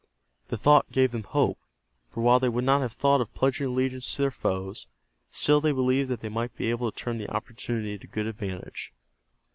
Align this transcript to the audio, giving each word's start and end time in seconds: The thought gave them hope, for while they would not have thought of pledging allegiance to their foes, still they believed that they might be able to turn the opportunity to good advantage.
The 0.47 0.57
thought 0.57 0.91
gave 0.91 1.11
them 1.11 1.21
hope, 1.25 1.59
for 2.09 2.21
while 2.21 2.39
they 2.39 2.49
would 2.49 2.63
not 2.63 2.81
have 2.81 2.93
thought 2.93 3.21
of 3.21 3.31
pledging 3.35 3.67
allegiance 3.67 4.15
to 4.15 4.23
their 4.23 4.31
foes, 4.31 4.87
still 5.29 5.61
they 5.61 5.71
believed 5.71 6.09
that 6.09 6.21
they 6.21 6.27
might 6.29 6.55
be 6.57 6.71
able 6.71 6.91
to 6.91 6.97
turn 6.97 7.19
the 7.19 7.29
opportunity 7.29 7.99
to 7.99 8.07
good 8.07 8.25
advantage. 8.25 8.93